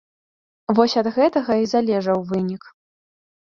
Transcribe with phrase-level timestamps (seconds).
[0.79, 2.63] Вось ад гэтага і залежаў вынік.